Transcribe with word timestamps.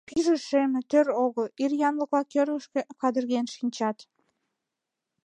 Пӱйжӧ 0.07 0.35
шеме, 0.47 0.81
тӧр 0.91 1.07
огыл, 1.25 1.45
ир 1.63 1.71
янлыкынла 1.89 2.21
кӧргышкӧ 2.33 2.81
кадырген 3.01 3.45
шинчат. 3.55 3.97